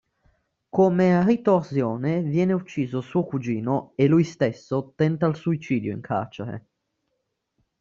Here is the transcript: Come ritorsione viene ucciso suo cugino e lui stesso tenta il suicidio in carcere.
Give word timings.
Come 0.71 1.21
ritorsione 1.27 2.21
viene 2.23 2.53
ucciso 2.53 3.01
suo 3.01 3.23
cugino 3.23 3.91
e 3.93 4.07
lui 4.07 4.23
stesso 4.23 4.93
tenta 4.95 5.27
il 5.27 5.35
suicidio 5.35 5.93
in 5.93 6.01
carcere. 6.01 6.65